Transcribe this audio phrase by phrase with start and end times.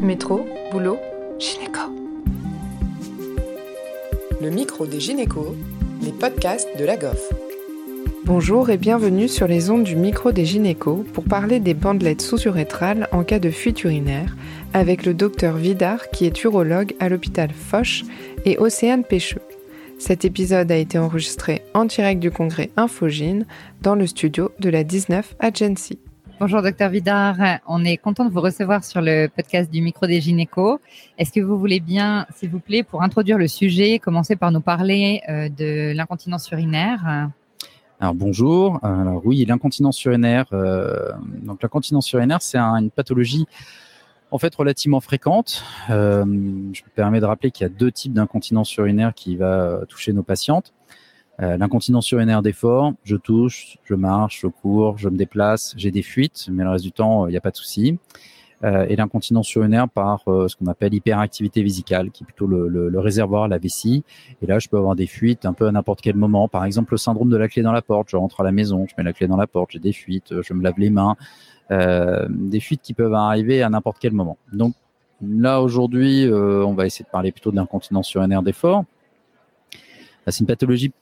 [0.00, 0.98] Métro, boulot,
[1.38, 1.80] gynéco.
[4.42, 5.54] Le micro des gynécos,
[6.02, 7.32] les podcasts de la GOF.
[8.24, 13.08] Bonjour et bienvenue sur les ondes du micro des gynécos pour parler des bandelettes sous-urétrales
[13.10, 14.36] en cas de fuite urinaire
[14.74, 18.04] avec le docteur Vidar qui est urologue à l'hôpital Foch
[18.44, 19.42] et Océane Pêcheux.
[19.98, 23.46] Cet épisode a été enregistré en direct du congrès Infogine
[23.80, 25.98] dans le studio de la 19 Agency.
[26.38, 30.20] Bonjour docteur Vidar, on est content de vous recevoir sur le podcast du micro des
[30.20, 30.78] gynécos.
[31.16, 34.60] Est-ce que vous voulez bien, s'il vous plaît, pour introduire le sujet, commencer par nous
[34.60, 37.30] parler euh, de l'incontinence urinaire?
[38.00, 38.78] Alors bonjour.
[39.24, 40.44] Oui, l'incontinence urinaire.
[40.52, 43.46] Euh, donc l'incontinence urinaire, c'est une pathologie
[44.30, 45.64] en fait relativement fréquente.
[45.88, 49.80] Euh, je me permets de rappeler qu'il y a deux types d'incontinence urinaire qui va
[49.88, 50.74] toucher nos patientes.
[51.42, 56.02] Euh, l'incontinence urinaire d'effort, je touche, je marche, je cours, je me déplace, j'ai des
[56.02, 57.98] fuites, mais le reste du temps, il n'y a pas de souci.
[58.64, 62.98] Euh, et l'incontinence urinaire par euh, ce qu'on appelle hyperactivité vésicale, qui est plutôt le,
[62.98, 64.02] réservoir, la vessie.
[64.40, 66.48] Et là, je peux avoir des fuites un peu à n'importe quel moment.
[66.48, 68.08] Par exemple, le syndrome de la clé dans la porte.
[68.10, 70.34] Je rentre à la maison, je mets la clé dans la porte, j'ai des fuites,
[70.40, 71.16] je me lave les mains.
[71.70, 74.38] Euh, des fuites qui peuvent arriver à n'importe quel moment.
[74.52, 74.74] Donc
[75.20, 78.84] là, aujourd'hui, on va essayer de parler plutôt d'incontinence urinaire d'effort.
[80.26, 80.92] C'est une pathologie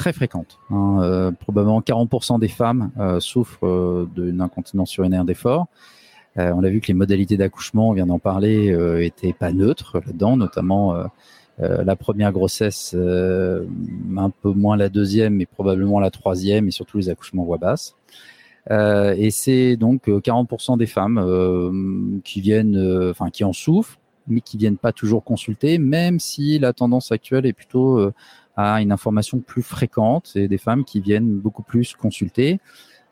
[0.00, 0.58] très fréquente.
[0.70, 1.00] Hein.
[1.02, 5.66] Euh, probablement 40% des femmes euh, souffrent euh, d'une incontinence urinaire d'effort.
[6.36, 10.36] on a vu que les modalités d'accouchement, on vient d'en parler, étaient pas neutres là-dedans,
[10.38, 10.94] notamment
[11.58, 17.08] la première grossesse, un peu moins la deuxième, mais probablement la troisième, et surtout les
[17.10, 17.94] accouchements voix basse.
[18.70, 21.20] et c'est donc 40% des femmes
[22.24, 23.98] qui viennent, enfin qui en souffrent,
[24.28, 28.12] mais qui viennent pas toujours consulter, même si la tendance actuelle est plutôt
[28.60, 32.60] à une information plus fréquente et des femmes qui viennent beaucoup plus consulter.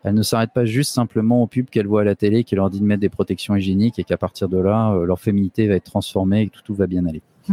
[0.04, 2.70] Elles ne s'arrêtent pas juste simplement aux pubs qu'elles voient à la télé qui leur
[2.70, 5.74] dit de mettre des protections hygiéniques et qu'à partir de là, euh, leur féminité va
[5.74, 7.22] être transformée et que tout, tout va bien aller.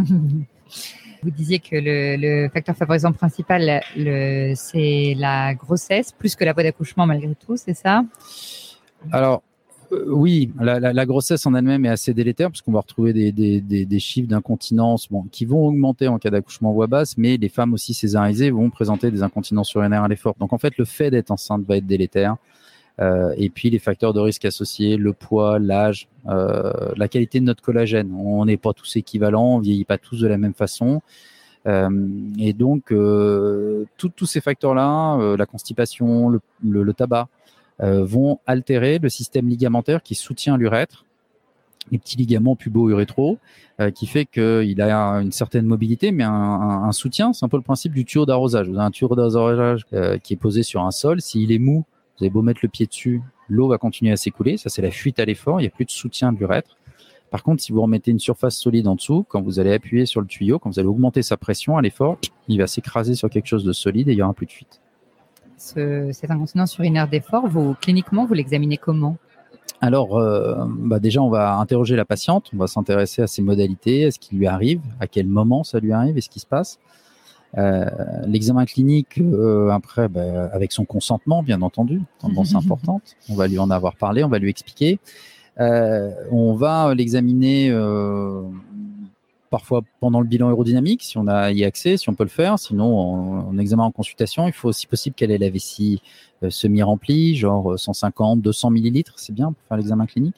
[1.24, 3.82] Vous disiez que le, le facteur favorisant principal,
[4.56, 8.04] c'est la grossesse, plus que la voie d'accouchement malgré tout, c'est ça?
[9.12, 9.42] Alors,
[10.08, 15.08] oui, la, grossesse en elle-même est assez délétère parce qu'on va retrouver des, chiffres d'incontinence
[15.32, 19.12] qui vont augmenter en cas d'accouchement voix basse, mais les femmes aussi césarisées vont présenter
[19.12, 20.36] des incontinences urinaires à l'effort.
[20.40, 22.38] Donc en fait, le fait d'être enceinte va être délétère.
[23.02, 27.46] Euh, et puis les facteurs de risque associés, le poids, l'âge, euh, la qualité de
[27.46, 28.14] notre collagène.
[28.18, 31.02] On n'est pas tous équivalents, on vieillit pas tous de la même façon.
[31.68, 32.94] et donc,
[33.98, 36.30] tous ces facteurs-là, la constipation,
[36.64, 37.46] le tabac, euh,
[37.80, 41.06] vont altérer le système ligamentaire qui soutient l'urètre,
[41.92, 43.38] les petits ligaments pubo-urétro,
[43.80, 47.34] euh, qui fait qu'il a une certaine mobilité, mais un, soutien.
[47.34, 48.68] C'est un peu le principe du tuyau d'arrosage.
[48.68, 51.22] Vous avez un tuyau d'arrosage euh, qui est posé sur un sol.
[51.22, 51.86] S'il est mou,
[52.18, 54.58] vous avez beau mettre le pied dessus, l'eau va continuer à s'écouler.
[54.58, 55.60] Ça, c'est la fuite à l'effort.
[55.60, 56.78] Il n'y a plus de soutien de l'urètre.
[57.32, 60.22] Par contre, si vous remettez une surface solide en dessous, quand vous allez appuyer sur
[60.22, 63.48] le tuyau, quand vous allez augmenter sa pression à l'effort, il va s'écraser sur quelque
[63.48, 64.80] chose de solide et il n'y aura plus de fuite
[65.66, 69.18] cette incontinence urinaire d'effort, vous, cliniquement, vous l'examinez comment?
[69.82, 74.06] Alors, euh, bah déjà, on va interroger la patiente, on va s'intéresser à ses modalités,
[74.06, 76.46] à ce qui lui arrive, à quel moment ça lui arrive et ce qui se
[76.46, 76.80] passe.
[77.58, 77.86] Euh,
[78.26, 83.16] l'examen clinique, euh, après, bah, avec son consentement, bien entendu, tendance importante.
[83.30, 85.00] On va lui en avoir parlé, on va lui expliquer.
[85.58, 87.72] on va l'examiner
[89.56, 92.60] parfois pendant le bilan aérodynamique, si on a y accès, si on peut le faire.
[92.60, 96.02] Sinon, en, examen en consultation, il faut aussi possible qu'elle ait la vessie
[96.44, 100.36] euh, semi-remplie, genre 150, 200 millilitres, c'est bien pour faire l'examen clinique.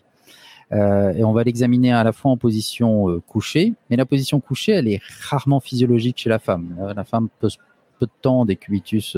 [0.71, 4.39] Euh, et on va l'examiner à la fois en position euh, couchée, mais la position
[4.39, 6.75] couchée, elle est rarement physiologique chez la femme.
[6.95, 7.57] la femme pose
[7.97, 9.17] peu de temps des cubitus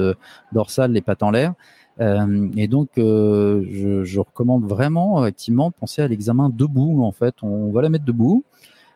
[0.53, 1.55] dorsales, les pattes en l'air.
[1.99, 7.03] et donc, je, je, recommande vraiment, effectivement, de penser à l'examen debout.
[7.03, 8.45] En fait, on va la mettre debout.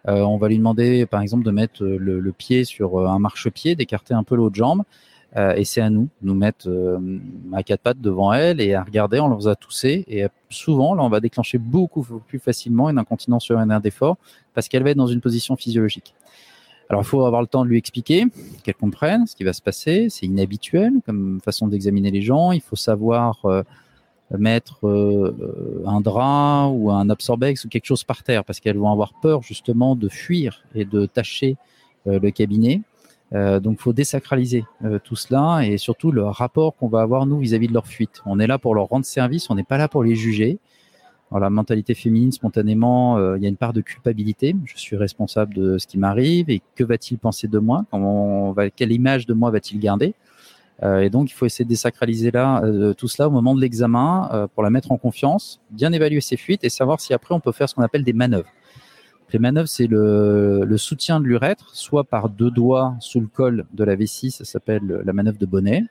[0.08, 3.20] Euh, on va lui demander, par exemple, de mettre euh, le, pied sur euh, un
[3.20, 4.84] marchepied, d'écarter un peu l'autre jambe.
[5.36, 6.70] et c'est à nous de nous mettre
[7.54, 10.06] à quatre pattes devant elle et à regarder, on leur a tousser.
[10.08, 14.18] Et souvent, là, on va déclencher beaucoup plus facilement une incontinence urinaire d'effort
[14.54, 16.14] parce qu'elle va être dans une position physiologique.
[16.90, 18.28] Alors, il faut avoir le temps de lui expliquer,
[18.64, 20.08] qu'elle comprenne ce qui va se passer.
[20.12, 22.52] C'est inhabituel comme façon d'examiner les gens.
[22.52, 23.44] Il faut savoir
[24.38, 28.92] mettre euh, un drap ou un absorbex ou quelque chose par terre parce qu'elles vont
[28.92, 31.58] avoir peur justement de fuir et de tâcher
[32.08, 32.82] euh, le cabinet.
[33.34, 34.64] Euh, donc, faut désacraliser
[35.04, 38.22] tout cela et surtout le rapport qu'on va avoir nous vis-à-vis de leur fuite.
[38.26, 40.60] On est là pour leur rendre service, on n'est pas là pour les juger.
[41.32, 44.56] Dans la mentalité féminine, spontanément, il y a une part de culpabilité.
[44.66, 47.86] Je suis responsable de ce qui m'arrive et que va-t-il penser de moi?
[47.90, 50.14] Comment Quelle image de moi va-t-il garder?
[50.14, 50.33] euh,
[50.82, 54.30] et donc, il faut essayer de désacraliser là, euh, tout cela au moment de l'examen
[54.34, 57.40] euh, pour la mettre en confiance, bien évaluer ses fuites et savoir si après on
[57.40, 58.50] peut faire ce qu'on appelle des manœuvres.
[59.32, 63.84] Les manœuvres, c'est le, soutien de l'urètre, soit par deux doigts sous le col de
[63.84, 65.86] la vessie, ça s'appelle la manœuvre de bonnet,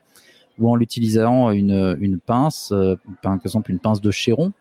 [0.60, 4.52] ou en l'utilisant une, une pince, euh, par exemple une pince de chéron,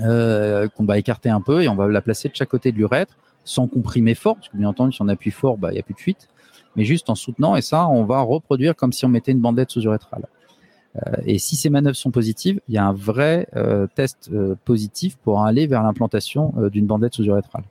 [0.00, 2.78] euh, qu'on va écarter un peu et on va la placer de chaque côté de
[2.78, 5.80] l'urètre, sans comprimer fort, parce que bien entendu, si on appuie fort, bah, il n'y
[5.80, 6.28] a plus de fuite,
[6.76, 9.70] mais juste en soutenant, et ça, on va reproduire comme si on mettait une bandelette
[9.70, 10.26] sous-urétrale.
[10.96, 14.54] Euh, et si ces manœuvres sont positives, il y a un vrai euh, test euh,
[14.64, 17.64] positif pour aller vers l'implantation d'une bandelette sous-urétrale.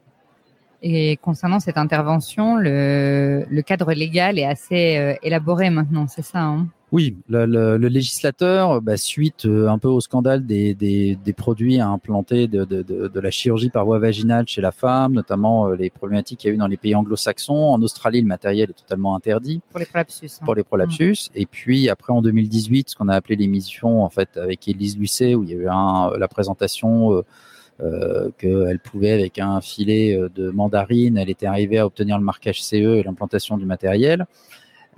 [0.84, 6.68] Et concernant cette intervention, le, le cadre légal est assez élaboré maintenant, c'est ça hein?
[6.94, 11.34] Oui, le, le, le législateur, bah, suite euh, un peu au scandale des, des, des
[11.34, 15.14] produits à implanter de, de, de, de, la chirurgie par voie vaginale chez la femme,
[15.14, 17.72] notamment euh, les problématiques qu'il y a eu dans les pays anglo-saxons.
[17.74, 19.60] En Australie, le matériel est totalement interdit.
[19.72, 20.38] Pour les prolapsus.
[20.40, 20.46] Hein.
[20.46, 21.32] Pour les prolapsus.
[21.32, 21.40] Mmh.
[21.40, 25.34] Et puis après, en 2018, ce qu'on a appelé l'émission en fait avec Élise Lucet,
[25.34, 27.24] où il y a eu un, la présentation.
[27.82, 32.24] Euh, euh, qu'elle pouvait, avec un filet de mandarine, elle était arrivée à obtenir le
[32.24, 34.26] marquage CE et l'implantation du matériel.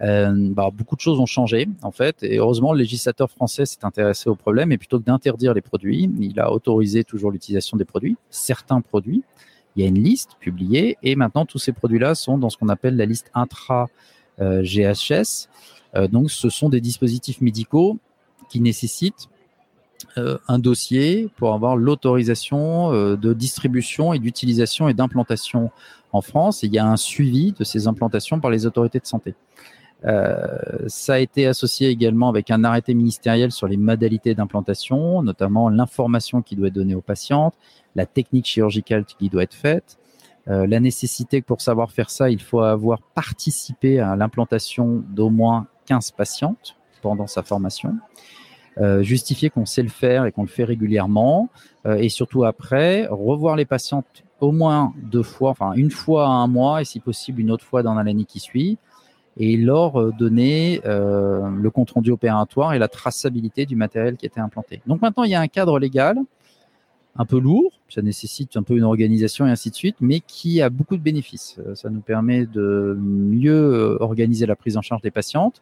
[0.01, 3.85] Euh, bah, beaucoup de choses ont changé en fait, et heureusement le législateur français s'est
[3.85, 7.85] intéressé au problème et plutôt que d'interdire les produits, il a autorisé toujours l'utilisation des
[7.85, 9.23] produits, certains produits.
[9.75, 12.69] Il y a une liste publiée et maintenant tous ces produits-là sont dans ce qu'on
[12.69, 13.87] appelle la liste intra
[14.41, 15.47] euh, GHS.
[15.95, 17.97] Euh, donc ce sont des dispositifs médicaux
[18.49, 19.34] qui nécessitent euh,
[20.47, 25.71] un dossier pour avoir l'autorisation euh, de distribution et d'utilisation et d'implantation
[26.11, 26.63] en France.
[26.63, 29.35] Et il y a un suivi de ces implantations par les autorités de santé.
[30.05, 30.45] Euh,
[30.87, 36.41] ça a été associé également avec un arrêté ministériel sur les modalités d'implantation, notamment l'information
[36.41, 37.55] qui doit être donnée aux patientes,
[37.95, 39.97] la technique chirurgicale qui doit être faite,
[40.47, 45.29] euh, la nécessité que pour savoir faire ça, il faut avoir participé à l'implantation d'au
[45.29, 47.95] moins 15 patientes pendant sa formation.
[48.77, 51.49] Euh, justifier qu'on sait le faire et qu'on le fait régulièrement,
[51.85, 56.29] euh, et surtout après, revoir les patientes au moins deux fois, enfin une fois à
[56.29, 58.77] un mois, et si possible une autre fois dans l'année qui suit,
[59.37, 64.41] et leur euh, donner le compte rendu opératoire et la traçabilité du matériel qui était
[64.41, 64.81] implanté.
[64.87, 66.17] Donc maintenant, il y a un cadre légal
[67.17, 70.61] un peu lourd, ça nécessite un peu une organisation et ainsi de suite, mais qui
[70.61, 71.57] a beaucoup de bénéfices.
[71.75, 75.61] Ça nous permet de mieux organiser la prise en charge des patientes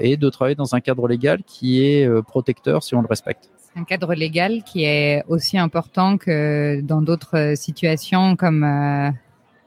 [0.00, 3.50] et de travailler dans un cadre légal qui est protecteur si on le respecte.
[3.56, 8.64] C'est un cadre légal qui est aussi important que dans d'autres situations comme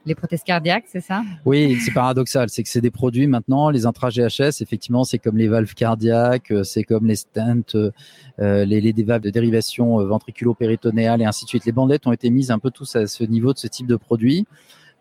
[0.06, 1.24] les prothèses cardiaques, c'est ça?
[1.45, 2.50] Oui, c'est paradoxal.
[2.50, 6.63] C'est que c'est des produits maintenant, les intra-GHS, effectivement, c'est comme les valves cardiaques, euh,
[6.63, 7.92] c'est comme les stents, euh,
[8.39, 11.65] euh, les, les, valves de dérivation ventriculo-péritonéale et ainsi de suite.
[11.65, 13.95] Les bandelettes ont été mises un peu tous à ce niveau de ce type de
[13.95, 14.45] produit,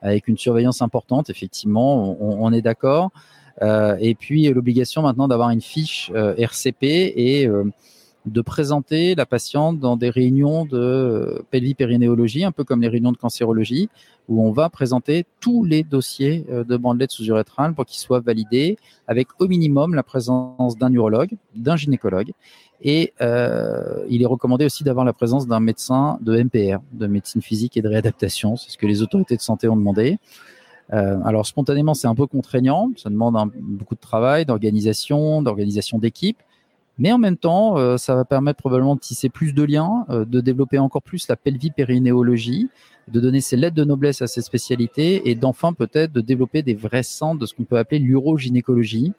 [0.01, 3.11] avec une surveillance importante, effectivement, on, on est d'accord.
[3.61, 7.49] Euh, et puis l'obligation maintenant d'avoir une fiche RCP et
[8.27, 13.17] de présenter la patiente dans des réunions de pelvipérinéologie, un peu comme les réunions de
[13.17, 13.89] cancérologie,
[14.29, 18.79] où on va présenter tous les dossiers euh, de bandelettes sous-urétrales pour qu'ils soient validés
[19.09, 22.33] avec au minimum la présence d'un urologue, d'un gynécologue.
[22.83, 27.43] Et euh, il est recommandé aussi d'avoir la présence d'un médecin de MPR, de médecine
[27.43, 28.57] physique et de réadaptation.
[28.57, 30.19] C'est ce que les autorités de santé ont demandé.
[30.93, 32.91] Euh, alors spontanément, c'est un peu contraignant.
[32.97, 36.39] Ça demande beaucoup de travail, d'organisation, d'organisation d'équipe.
[36.99, 40.25] Mais en même temps, euh, ça va permettre probablement de tisser plus de liens, euh,
[40.25, 42.69] de développer encore plus la pelvipérinéologie,
[43.09, 46.75] de donner ses lettres de noblesse à ces spécialités et d'enfin peut-être de développer des
[46.75, 49.13] vrais centres de ce qu'on peut appeler l'urogynécologie,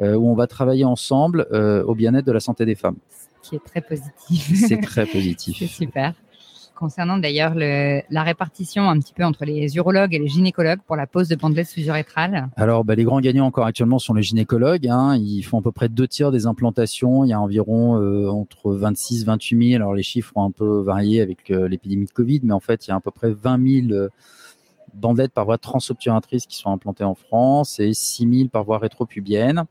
[0.00, 1.46] euh, où on va travailler ensemble
[1.86, 2.96] au bien-être de la santé des femmes.
[3.42, 4.66] Ce qui est très positif.
[4.68, 5.56] C'est très positif.
[5.58, 6.14] C'est super
[6.76, 11.06] concernant d'ailleurs la répartition un petit peu entre les urologues et les gynécologues pour la
[11.06, 14.86] pose de bandelettes sous-urétrales Alors, bah, les grands gagnants encore actuellement sont les gynécologues.
[14.88, 15.16] Hein.
[15.16, 17.24] Ils font à peu près deux tiers des implantations.
[17.24, 19.82] Il y a environ euh, entre 26 28 000.
[19.82, 22.86] Alors, les chiffres ont un peu varié avec euh, l'épidémie de Covid, mais en fait,
[22.86, 24.08] il y a à peu près 20 000 euh,
[24.94, 29.64] bandelettes par voie transobturatrice qui sont implantées en France et 6 000 par voie rétropubienne.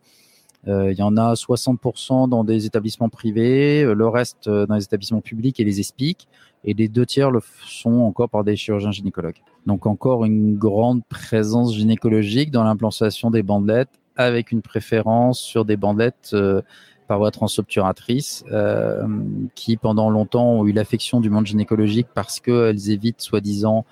[0.67, 5.22] Euh, il y en a 60% dans des établissements privés, le reste dans les établissements
[5.22, 6.27] publics et les ESPIC
[6.65, 9.41] et les deux tiers le sont encore par des chirurgiens gynécologues.
[9.65, 15.77] Donc encore une grande présence gynécologique dans l'implantation des bandelettes avec une préférence sur des
[15.77, 16.62] bandelettes euh,
[17.07, 19.05] par voie transobturatrice euh,
[19.53, 23.86] qui pendant longtemps ont eu l'affection du monde gynécologique parce qu'elles évitent soi-disant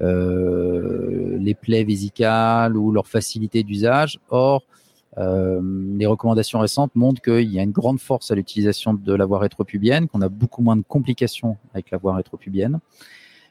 [0.00, 4.20] euh, les plaies vésicales ou leur facilité d'usage.
[4.30, 4.62] Or,
[5.18, 5.60] euh,
[5.96, 9.38] les recommandations récentes montrent qu'il y a une grande force à l'utilisation de la voie
[9.38, 12.80] rétropubienne, qu'on a beaucoup moins de complications avec la voie rétropubienne,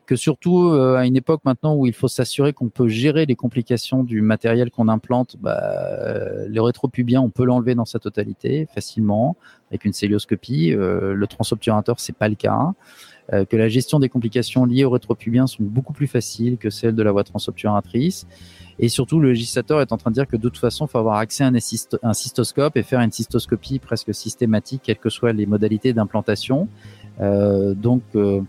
[0.08, 3.36] que surtout euh, à une époque maintenant où il faut s'assurer qu'on peut gérer les
[3.36, 8.68] complications du matériel qu'on implante, bah, euh, le rétropubien, on peut l'enlever dans sa totalité
[8.74, 9.38] facilement
[9.70, 10.72] avec une célioscopie.
[10.72, 12.74] le transobturateur, c'est pas le cas.
[13.34, 16.96] Euh, que la gestion des complications liées au rétropubien sont beaucoup plus faciles que celles
[16.96, 18.28] de la voie transobturatrice.
[18.78, 20.98] Et surtout, le législateur est en train de dire que de toute façon, il faut
[20.98, 25.46] avoir accès à un, cystoscope et faire une cystoscopie presque systématique, quelles que soient les
[25.46, 26.68] modalités d'implantation.
[27.22, 28.42] Euh, donc, euh,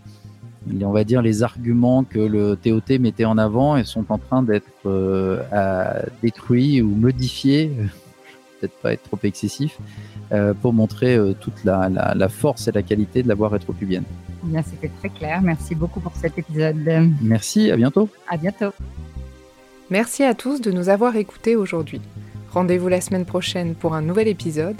[0.81, 4.43] on va dire les arguments que le TOT mettait en avant et sont en train
[4.43, 4.65] d'être
[6.21, 7.71] détruits ou modifiés,
[8.59, 9.77] peut-être pas être trop excessif,
[10.61, 14.05] pour montrer toute la, la, la, force et la qualité de la voie rétropubienne.
[14.43, 15.41] Bien, c'était très clair.
[15.41, 16.77] Merci beaucoup pour cet épisode.
[17.21, 18.09] Merci, à bientôt.
[18.27, 18.71] À bientôt.
[19.89, 22.01] Merci à tous de nous avoir écoutés aujourd'hui.
[22.51, 24.79] Rendez-vous la semaine prochaine pour un nouvel épisode.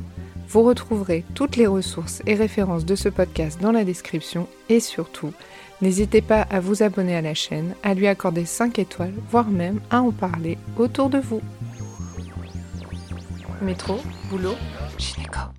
[0.49, 5.33] Vous retrouverez toutes les ressources et références de ce podcast dans la description et surtout,
[5.81, 9.79] n'hésitez pas à vous abonner à la chaîne, à lui accorder 5 étoiles, voire même
[9.89, 11.41] à en parler autour de vous.
[13.61, 14.55] Métro, boulot,
[14.97, 15.53] gynéco.